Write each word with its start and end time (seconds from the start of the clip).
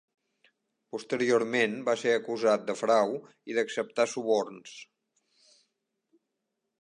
Posteriorment 0.95 1.75
va 1.89 1.95
ser 2.05 2.15
acusat 2.19 2.65
de 2.71 2.77
frau 2.81 3.13
i 3.53 3.57
d'acceptar 3.59 4.07
suborns. 4.15 4.75